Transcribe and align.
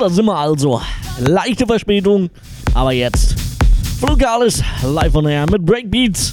Da 0.00 0.08
sind 0.08 0.24
wir 0.24 0.34
also. 0.34 0.80
Leichte 1.18 1.66
Verspätung, 1.66 2.30
aber 2.72 2.92
jetzt. 2.92 3.34
Flugales 3.98 4.62
live 4.82 5.14
on 5.14 5.26
air 5.26 5.44
mit 5.50 5.62
Breakbeats. 5.66 6.32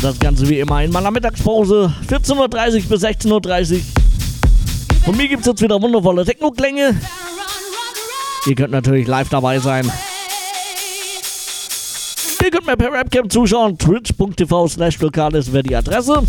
Das 0.00 0.18
Ganze 0.18 0.48
wie 0.48 0.58
immer 0.60 0.82
in 0.82 0.90
meiner 0.90 1.10
Mittagspause, 1.10 1.92
14.30 2.08 2.88
bis 2.88 3.04
16.30 3.04 3.74
Uhr. 3.74 3.80
Von 5.04 5.16
mir 5.18 5.28
gibt 5.28 5.42
es 5.42 5.48
jetzt 5.48 5.60
wieder 5.60 5.82
wundervolle 5.82 6.24
Techno-Klänge. 6.24 6.98
Ihr 8.46 8.54
könnt 8.54 8.72
natürlich 8.72 9.06
live 9.06 9.28
dabei 9.28 9.58
sein. 9.58 9.84
Ihr 12.42 12.50
könnt 12.50 12.66
mir 12.66 12.76
per 12.78 12.90
Webcam 12.90 13.28
zuschauen. 13.28 13.76
Twitch.tv 13.76 14.66
slash 14.68 14.98
lokales 14.98 15.52
wäre 15.52 15.62
die 15.62 15.76
Adresse. 15.76 16.22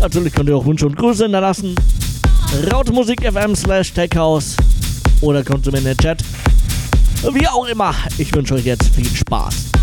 Natürlich 0.00 0.34
könnt 0.34 0.48
ihr 0.48 0.56
auch 0.56 0.66
Wünsche 0.66 0.86
und 0.86 0.96
Grüße 0.96 1.22
hinterlassen. 1.22 1.76
Rautmusik 2.54 3.22
FM 3.22 3.54
slash 3.54 3.92
Techhouse. 3.92 4.56
Oder 5.20 5.42
kommt 5.42 5.64
zu 5.64 5.70
mir 5.70 5.78
in 5.78 5.84
den 5.84 5.96
Chat. 5.96 6.22
Wie 7.32 7.46
auch 7.46 7.66
immer. 7.66 7.94
Ich 8.18 8.34
wünsche 8.34 8.54
euch 8.54 8.64
jetzt 8.64 8.94
viel 8.94 9.06
Spaß. 9.06 9.75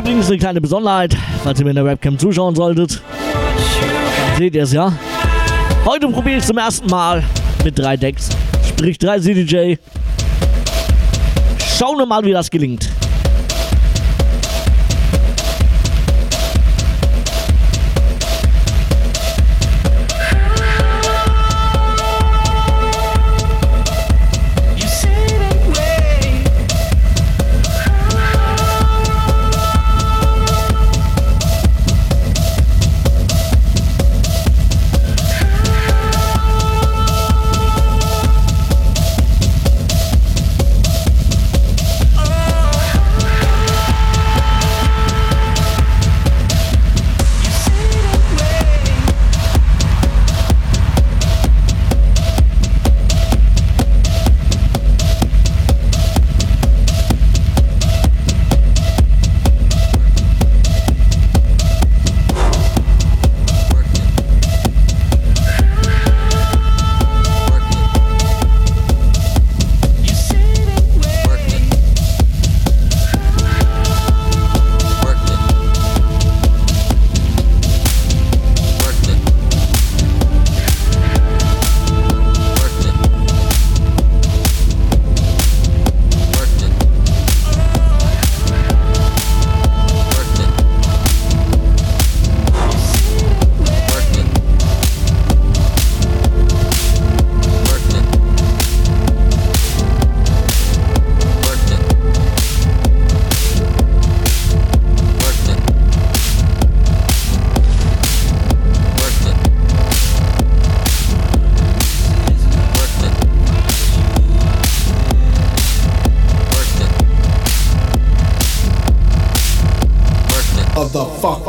Übrigens 0.00 0.28
eine 0.28 0.38
kleine 0.38 0.60
Besonderheit, 0.62 1.14
falls 1.44 1.58
ihr 1.58 1.64
mir 1.64 1.72
in 1.72 1.76
der 1.76 1.84
Webcam 1.84 2.18
zuschauen 2.18 2.54
solltet. 2.54 3.02
Seht 4.38 4.54
ihr 4.54 4.62
es 4.62 4.72
ja. 4.72 4.92
Heute 5.84 6.08
probiere 6.08 6.38
ich 6.38 6.44
zum 6.44 6.56
ersten 6.56 6.88
Mal 6.88 7.22
mit 7.64 7.78
drei 7.78 7.98
Decks, 7.98 8.30
sprich 8.66 8.96
drei 8.96 9.20
CDJ. 9.20 9.76
Schauen 11.78 11.98
wir 11.98 12.06
mal, 12.06 12.24
wie 12.24 12.32
das 12.32 12.50
gelingt. 12.50 12.88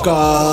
か。 0.01 0.50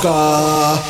か。 0.00 0.89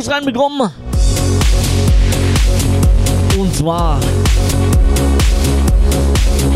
Gruß 0.00 0.10
reinbekommen. 0.10 0.70
Und 3.38 3.54
zwar 3.54 4.00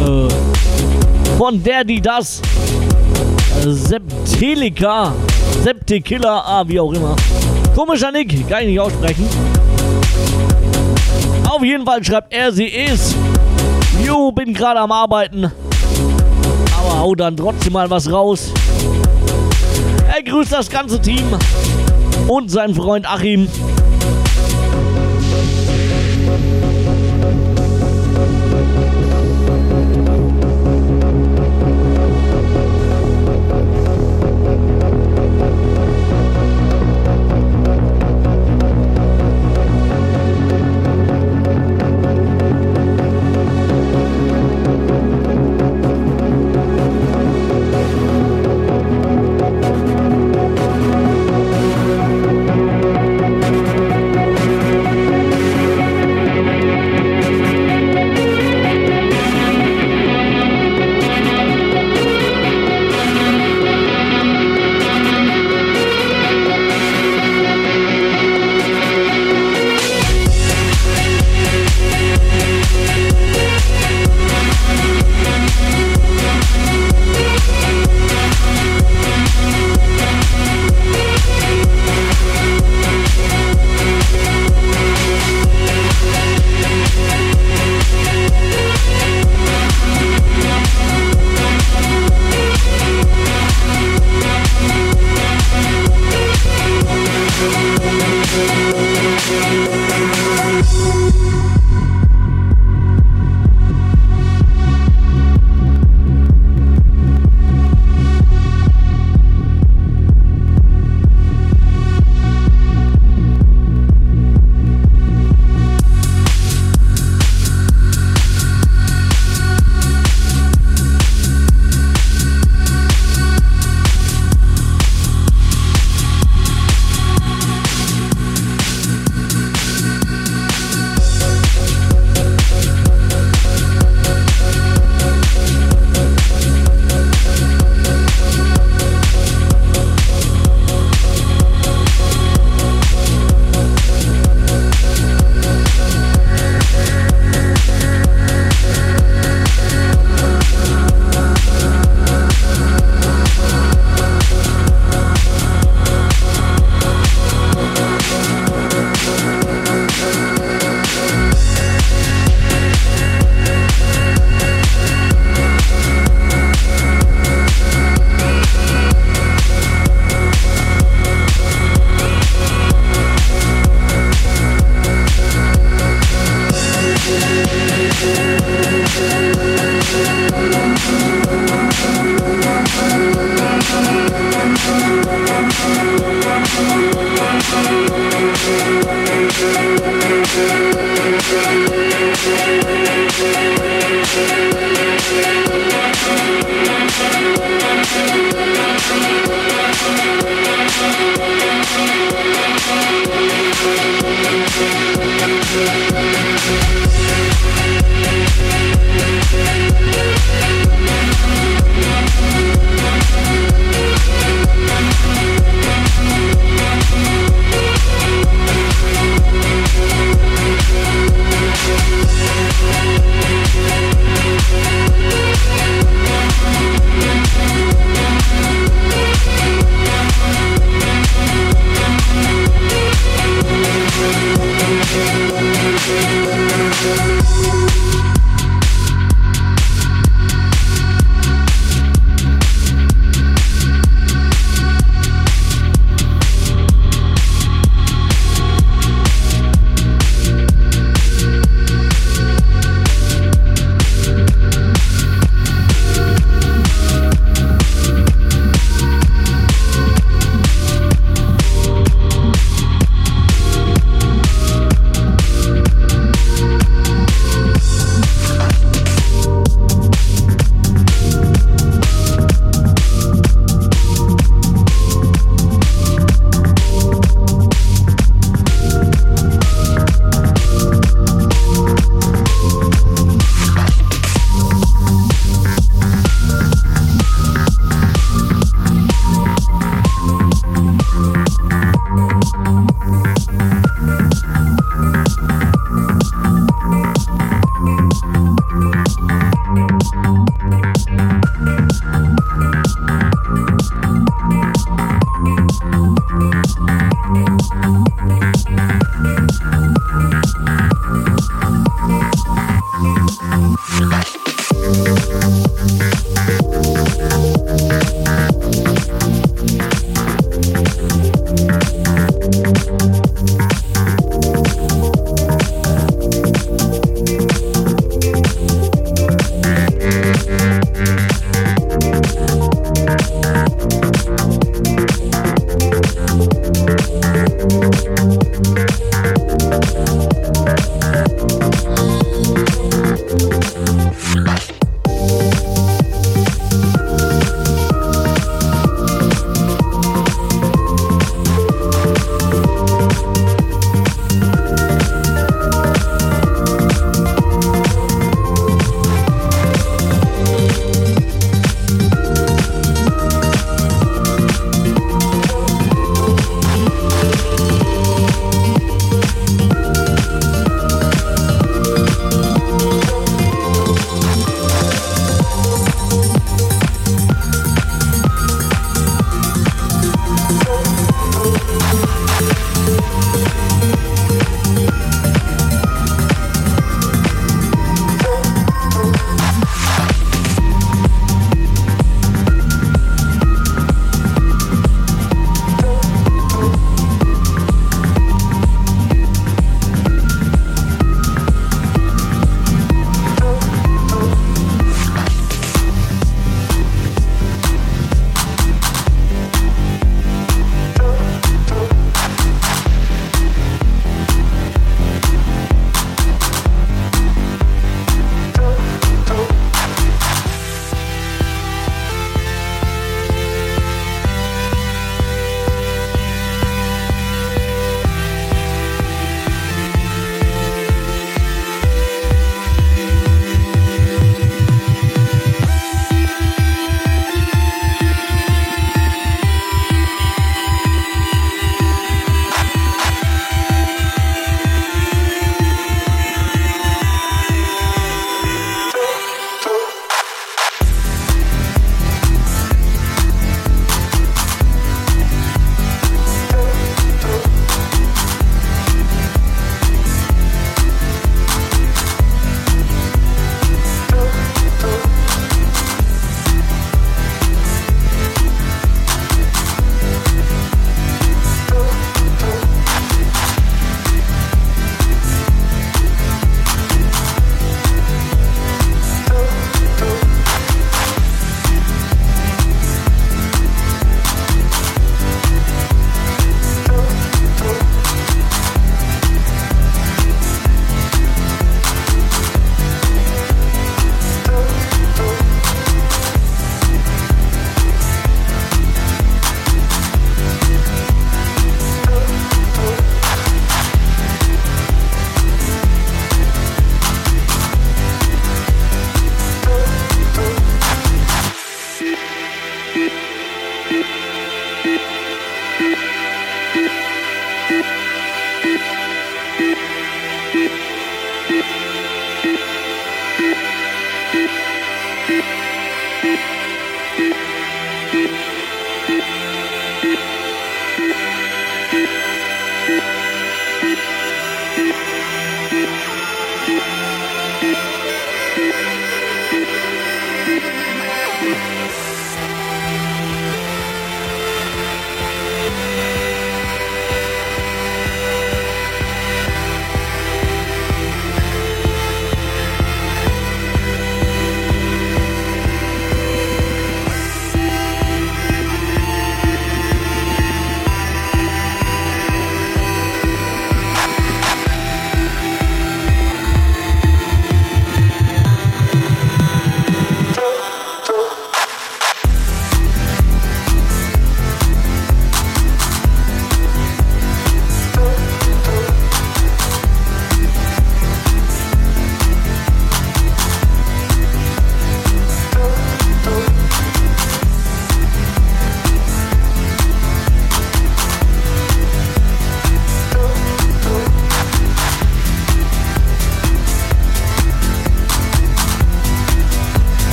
äh, 0.00 0.28
von 1.36 1.62
der, 1.62 1.84
die 1.84 2.00
das 2.00 2.40
Septelika, 3.66 5.12
Septekiller, 5.62 6.42
ah, 6.46 6.64
wie 6.66 6.80
auch 6.80 6.94
immer. 6.94 7.16
Komischer 7.76 8.10
Nick, 8.12 8.48
kann 8.48 8.62
ich 8.62 8.68
nicht 8.68 8.80
aussprechen. 8.80 9.28
Auf 11.46 11.62
jeden 11.62 11.84
Fall 11.84 12.02
schreibt 12.02 12.32
er, 12.32 12.50
sie 12.50 12.64
ist. 12.64 13.14
Jo, 14.02 14.32
bin 14.32 14.54
gerade 14.54 14.80
am 14.80 14.90
Arbeiten. 14.90 15.52
Aber 16.78 16.98
hau 16.98 17.14
dann 17.14 17.36
trotzdem 17.36 17.74
mal 17.74 17.90
was 17.90 18.10
raus. 18.10 18.50
Er 20.14 20.22
grüßt 20.22 20.52
das 20.52 20.70
ganze 20.70 20.98
Team 20.98 21.26
und 22.28 22.50
sein 22.50 22.74
Freund 22.74 23.06
Achim. 23.10 23.48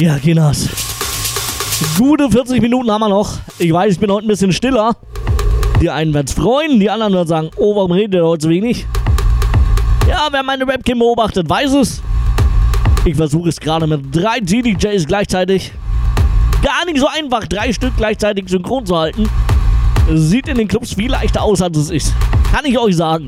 Ja, 0.00 0.18
Kinas. 0.18 0.66
Gute 1.98 2.30
40 2.30 2.62
Minuten 2.62 2.90
haben 2.90 3.02
wir 3.02 3.10
noch. 3.10 3.36
Ich 3.58 3.70
weiß, 3.70 3.92
ich 3.92 4.00
bin 4.00 4.10
heute 4.10 4.26
ein 4.26 4.28
bisschen 4.28 4.50
stiller. 4.50 4.96
Die 5.82 5.90
einen 5.90 6.14
werden 6.14 6.26
es 6.26 6.32
freuen, 6.32 6.80
die 6.80 6.88
anderen 6.88 7.12
werden 7.12 7.28
sagen, 7.28 7.50
oh, 7.58 7.76
warum 7.76 7.92
redet 7.92 8.14
ihr 8.14 8.24
heute 8.24 8.44
so 8.44 8.48
wenig? 8.48 8.86
Ja, 10.08 10.28
wer 10.30 10.42
meine 10.42 10.66
Webcam 10.66 11.00
beobachtet, 11.00 11.50
weiß 11.50 11.74
es. 11.74 12.00
Ich 13.04 13.14
versuche 13.14 13.50
es 13.50 13.60
gerade 13.60 13.86
mit 13.86 14.00
drei 14.10 14.40
DJs 14.40 15.06
gleichzeitig. 15.06 15.70
Gar 16.62 16.86
nicht 16.86 16.98
so 16.98 17.06
einfach, 17.06 17.46
drei 17.46 17.70
Stück 17.70 17.92
gleichzeitig 17.98 18.48
synchron 18.48 18.86
zu 18.86 18.96
halten. 18.96 19.28
Sieht 20.14 20.48
in 20.48 20.56
den 20.56 20.66
Clubs 20.68 20.94
viel 20.94 21.10
leichter 21.10 21.42
aus, 21.42 21.60
als 21.60 21.76
es 21.76 21.90
ist. 21.90 22.14
Kann 22.50 22.64
ich 22.64 22.78
euch 22.78 22.96
sagen. 22.96 23.26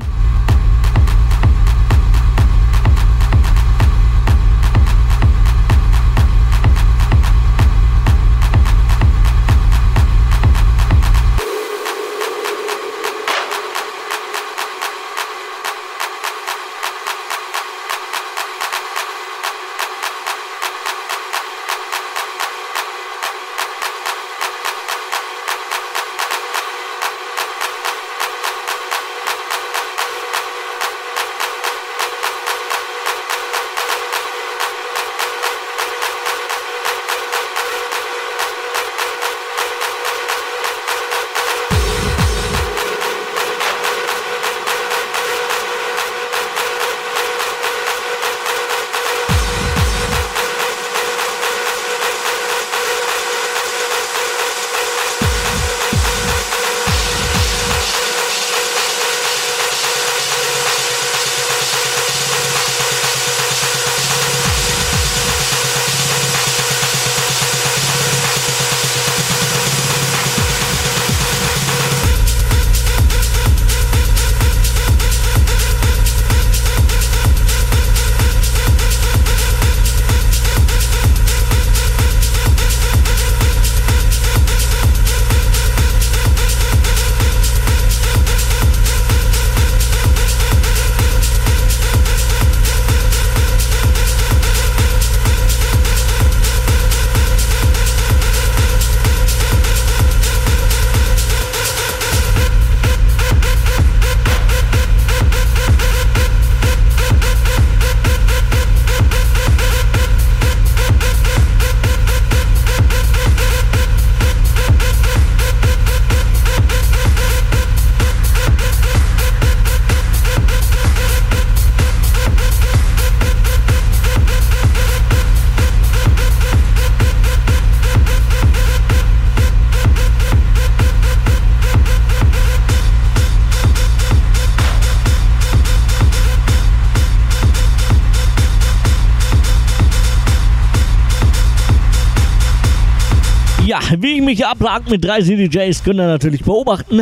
Mich 144.33 144.47
ablag 144.47 144.89
mit 144.89 145.05
drei 145.05 145.21
CDJs, 145.21 145.83
könnt 145.83 145.99
ihr 145.99 146.07
natürlich 146.07 146.43
beobachten 146.43 147.01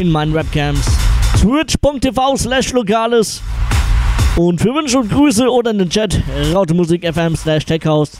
in 0.00 0.10
meinen 0.10 0.32
Webcams. 0.32 0.80
Twitch.tv 1.38 2.36
slash 2.38 2.72
lokales 2.72 3.42
Und 4.36 4.58
für 4.58 4.74
Wünsche 4.74 5.00
und 5.00 5.10
Grüße 5.10 5.46
oder 5.50 5.72
in 5.72 5.78
den 5.78 5.90
Chat 5.90 6.18
Rautemusik 6.54 7.04
FM 7.04 7.36
slash 7.36 7.66
Techhouse. 7.66 8.12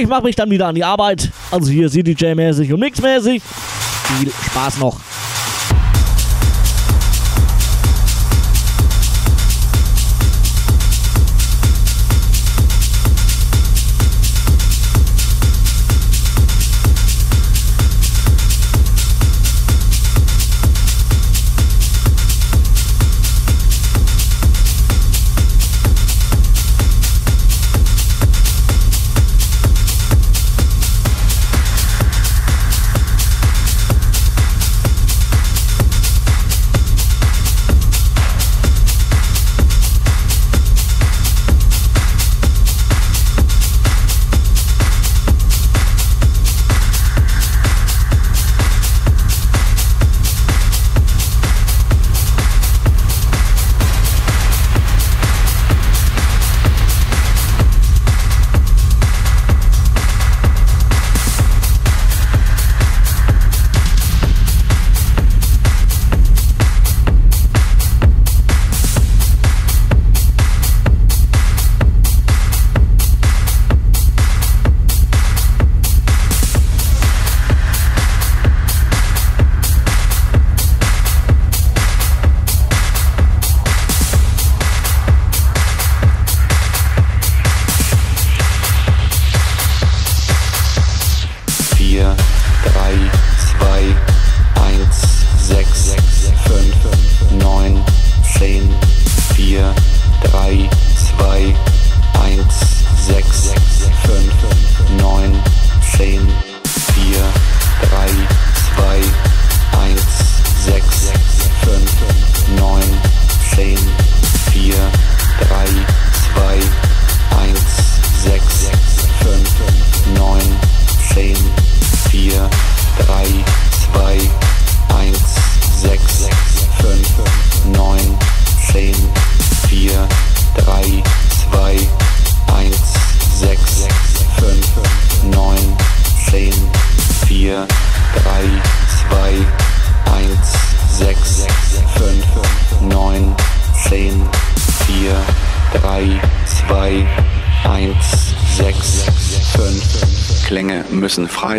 Ich 0.00 0.06
mache 0.06 0.22
mich 0.22 0.36
dann 0.36 0.50
wieder 0.50 0.68
an 0.68 0.76
die 0.76 0.84
Arbeit. 0.84 1.32
Also 1.50 1.68
hier 1.68 1.88
CDJ-mäßig 1.88 2.72
und 2.72 2.78
mixmäßig. 2.78 3.42
Viel 3.42 4.30
Spaß 4.30 4.78
noch. 4.78 5.00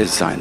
Sein. 0.05 0.36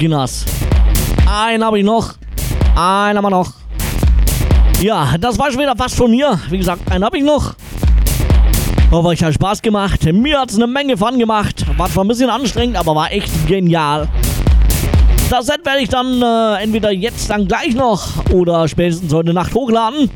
Beginners. 0.00 0.46
Einen 1.30 1.62
habe 1.62 1.78
ich 1.78 1.84
noch. 1.84 2.14
Einen 2.74 3.18
haben 3.18 3.22
wir 3.22 3.28
noch. 3.28 3.52
Ja, 4.80 5.14
das 5.20 5.38
war 5.38 5.50
schon 5.52 5.60
wieder 5.60 5.76
fast 5.76 5.94
von 5.94 6.10
mir. 6.10 6.40
Wie 6.48 6.56
gesagt, 6.56 6.90
einen 6.90 7.04
habe 7.04 7.18
ich 7.18 7.22
noch. 7.22 7.52
Hoffe, 8.90 9.08
euch 9.08 9.22
hat 9.22 9.34
Spaß 9.34 9.60
gemacht. 9.60 10.10
Mir 10.10 10.40
hat 10.40 10.48
es 10.48 10.56
eine 10.56 10.66
Menge 10.66 10.96
Fun 10.96 11.18
gemacht. 11.18 11.66
War 11.76 11.90
zwar 11.90 12.04
ein 12.04 12.08
bisschen 12.08 12.30
anstrengend, 12.30 12.78
aber 12.78 12.94
war 12.94 13.12
echt 13.12 13.46
genial. 13.46 14.08
Das 15.28 15.44
Set 15.44 15.66
werde 15.66 15.82
ich 15.82 15.90
dann 15.90 16.22
äh, 16.22 16.62
entweder 16.62 16.90
jetzt 16.92 17.28
dann 17.28 17.46
gleich 17.46 17.74
noch 17.74 18.24
oder 18.32 18.66
spätestens 18.68 19.12
heute 19.12 19.34
Nacht 19.34 19.52
hochladen. 19.52 20.08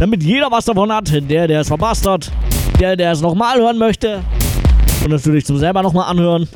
Damit 0.00 0.24
jeder 0.24 0.50
was 0.50 0.64
davon 0.64 0.92
hat. 0.92 1.08
Der, 1.30 1.46
der 1.46 1.60
es 1.60 1.68
verbastert. 1.68 2.32
Der, 2.80 2.96
der 2.96 3.12
es 3.12 3.20
nochmal 3.20 3.60
hören 3.60 3.78
möchte. 3.78 4.24
Und 5.04 5.12
natürlich 5.12 5.46
zum 5.46 5.56
selber 5.56 5.82
nochmal 5.82 6.10
anhören. 6.10 6.48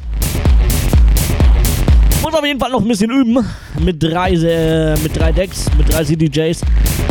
Auf 2.45 2.49
jeden 2.49 2.61
Fall 2.61 2.73
noch 2.73 2.83
ein 2.83 2.89
bisschen 2.89 3.11
üben 3.11 3.43
mit 3.81 4.03
drei, 4.03 4.33
äh, 4.33 4.99
mit 5.03 5.19
drei 5.19 5.33
Decks, 5.33 5.65
mit 5.79 5.91
drei 5.91 6.05
CDJs. 6.05 6.61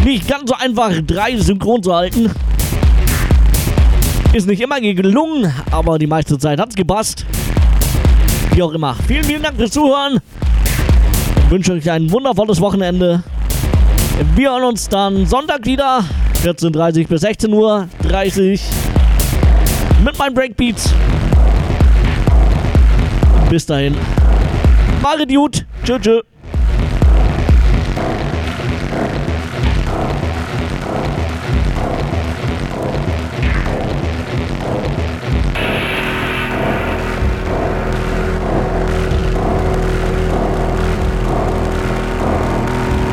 Nicht 0.05 0.27
ganz 0.27 0.47
so 0.47 0.55
einfach, 0.55 0.91
drei 1.07 1.35
synchron 1.37 1.81
zu 1.81 1.91
halten. 1.91 2.29
Ist 4.31 4.45
nicht 4.45 4.61
immer 4.61 4.79
gelungen, 4.79 5.51
aber 5.71 5.97
die 5.97 6.05
meiste 6.05 6.37
Zeit 6.37 6.59
hat 6.59 6.69
es 6.69 6.75
gepasst. 6.75 7.25
Wie 8.51 8.61
auch 8.61 8.73
immer. 8.73 8.95
Vielen, 9.07 9.23
vielen 9.23 9.41
Dank 9.41 9.57
fürs 9.57 9.71
Zuhören. 9.71 10.19
Ich 11.45 11.49
wünsche 11.49 11.73
euch 11.73 11.89
ein 11.89 12.11
wundervolles 12.11 12.61
Wochenende. 12.61 13.23
Wir 14.35 14.51
hören 14.51 14.65
uns 14.65 14.87
dann 14.87 15.25
Sonntag 15.25 15.65
wieder, 15.65 16.05
14.30 16.43 17.07
bis 17.07 17.23
16.30 17.23 17.49
Uhr 17.49 17.87
mit 20.05 20.15
meinen 20.19 20.35
Breakbeats. 20.35 20.93
Bis 23.49 23.65
dahin. 23.65 23.95
Mare 25.03 25.25
gut. 25.25 25.65
Tschö, 25.83 25.99
tschö. 25.99 26.21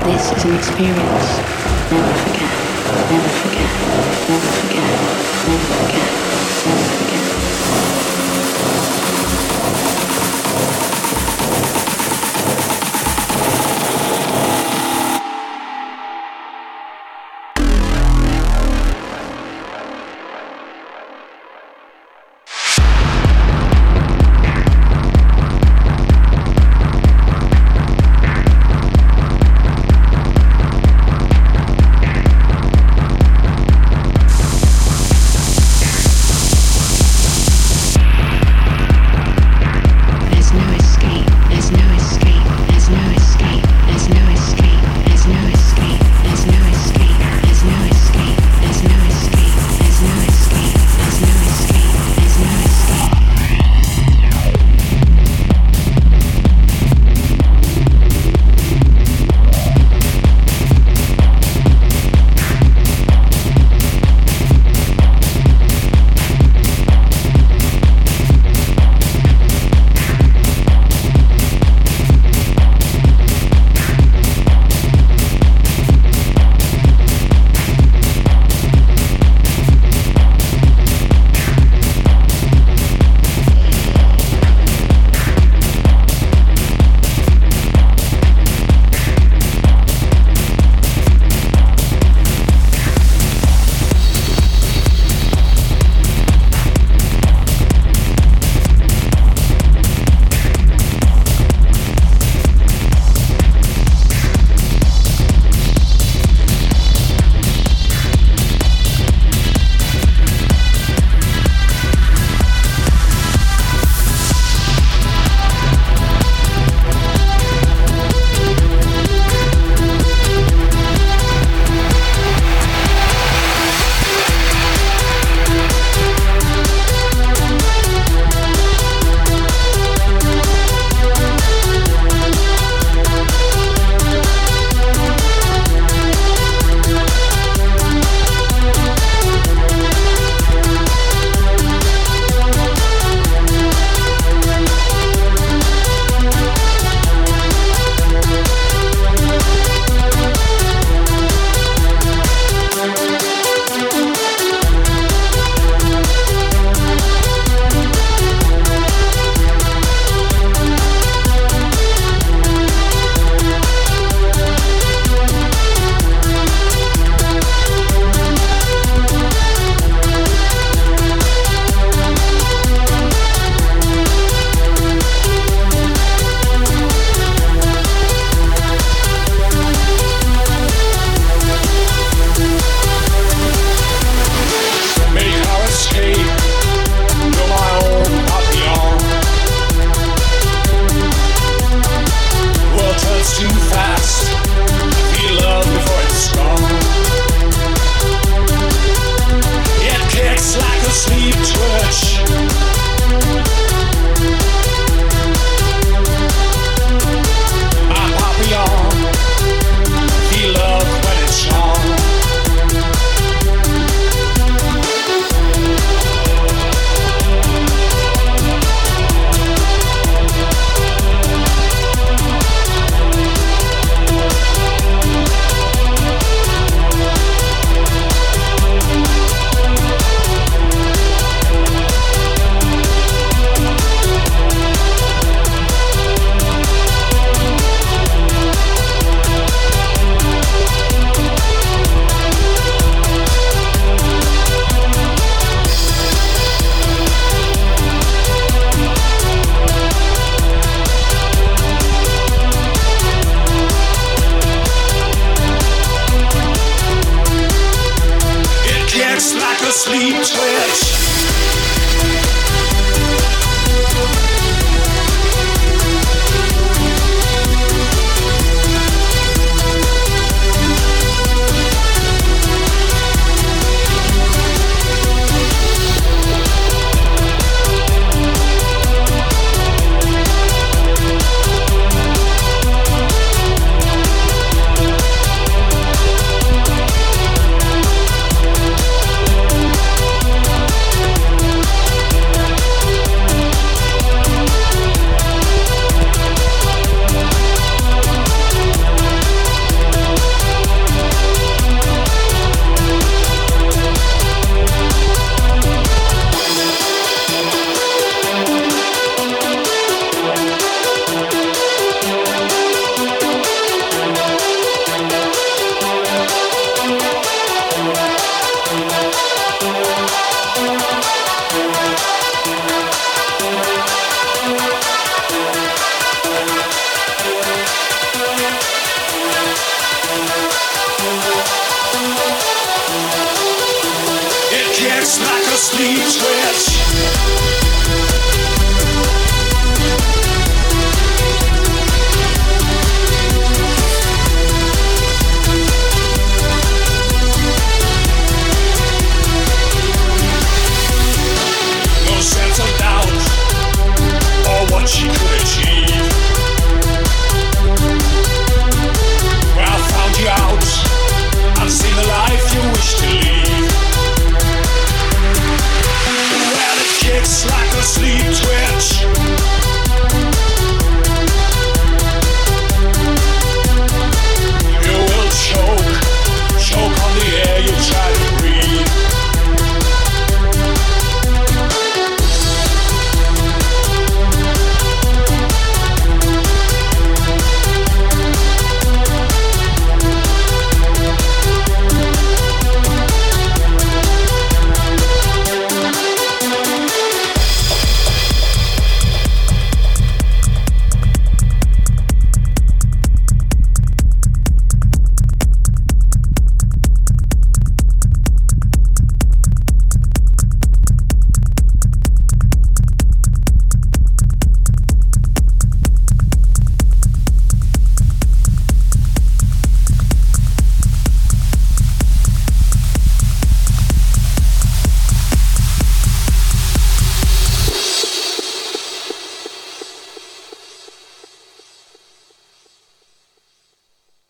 This 0.05 0.33
is 0.33 0.45
an 0.45 0.55
experience. 0.55 2.20